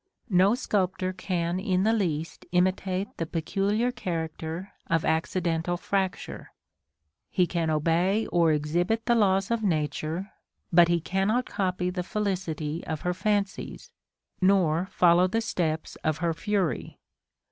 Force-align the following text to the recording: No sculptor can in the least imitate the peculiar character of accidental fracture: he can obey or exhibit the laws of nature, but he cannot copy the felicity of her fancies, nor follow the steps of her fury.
No 0.31 0.55
sculptor 0.55 1.13
can 1.13 1.59
in 1.59 1.83
the 1.83 1.93
least 1.93 2.47
imitate 2.51 3.15
the 3.17 3.27
peculiar 3.27 3.91
character 3.91 4.71
of 4.87 5.05
accidental 5.05 5.77
fracture: 5.77 6.51
he 7.29 7.45
can 7.45 7.69
obey 7.69 8.25
or 8.25 8.51
exhibit 8.51 9.05
the 9.05 9.13
laws 9.13 9.51
of 9.51 9.61
nature, 9.61 10.31
but 10.73 10.87
he 10.87 10.99
cannot 10.99 11.45
copy 11.45 11.91
the 11.91 12.01
felicity 12.01 12.83
of 12.87 13.01
her 13.01 13.13
fancies, 13.13 13.91
nor 14.41 14.87
follow 14.87 15.27
the 15.27 15.39
steps 15.39 15.95
of 15.97 16.17
her 16.17 16.33
fury. 16.33 16.97